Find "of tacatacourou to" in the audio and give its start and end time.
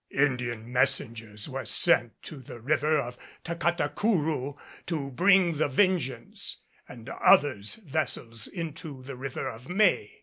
2.97-5.11